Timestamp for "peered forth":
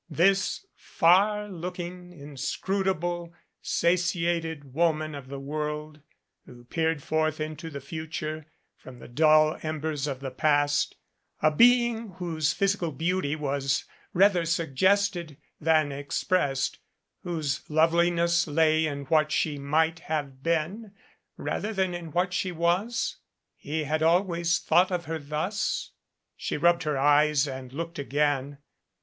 6.63-7.39